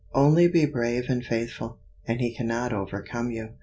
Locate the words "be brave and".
0.47-1.23